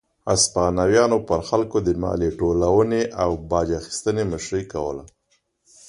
[0.31, 5.03] هسپانویانو پر خلکو د مالیې ټولونې او باج اخیستنې مشري کوله.